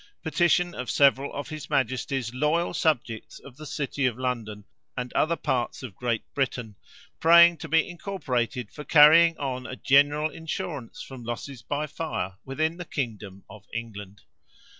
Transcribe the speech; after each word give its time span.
Petition 0.23 0.73
of 0.73 0.89
several 0.89 1.31
of 1.31 1.49
his 1.49 1.69
majesty's 1.69 2.33
loyal 2.33 2.73
subjects 2.73 3.37
of 3.37 3.55
the 3.57 3.67
city 3.67 4.07
of 4.07 4.17
London 4.17 4.65
and 4.97 5.13
other 5.13 5.35
parts 5.35 5.83
of 5.83 5.93
Great 5.95 6.23
Britain, 6.33 6.75
praying 7.19 7.55
to 7.57 7.67
be 7.67 7.87
incorporated 7.87 8.71
for 8.71 8.83
carrying 8.83 9.37
on 9.37 9.67
a 9.67 9.75
general 9.75 10.31
insurance 10.31 11.03
from 11.03 11.23
losses 11.23 11.61
by 11.61 11.85
fire 11.85 12.37
within 12.43 12.77
the 12.77 12.85
kingdom 12.85 13.43
of 13.47 13.67
England. 13.75 14.21